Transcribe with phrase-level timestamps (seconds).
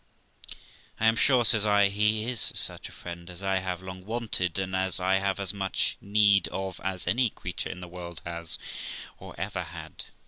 [0.99, 4.57] 'I am sure', says I, *he is such a friend as I have long wanted,
[4.57, 8.57] and as I have as much need of as any creature in the world has,
[9.19, 10.05] or ever had.'